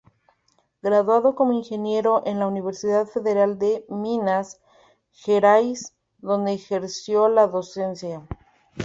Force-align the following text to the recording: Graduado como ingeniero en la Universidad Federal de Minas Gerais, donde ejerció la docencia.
Graduado 0.81 1.35
como 1.35 1.53
ingeniero 1.53 2.23
en 2.25 2.39
la 2.39 2.47
Universidad 2.47 3.05
Federal 3.05 3.59
de 3.59 3.85
Minas 3.87 4.59
Gerais, 5.11 5.93
donde 6.17 6.53
ejerció 6.53 7.29
la 7.29 7.45
docencia. 7.45 8.25